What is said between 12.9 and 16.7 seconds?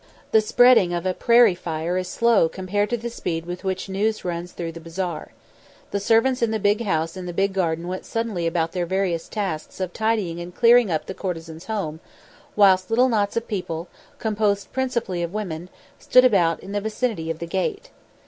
knots of people, composed principally of women, stood about